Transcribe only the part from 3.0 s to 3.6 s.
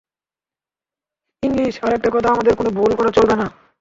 চলবে না।